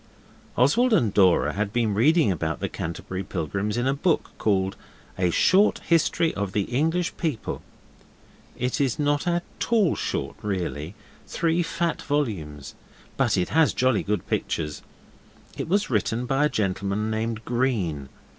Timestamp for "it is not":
8.57-9.27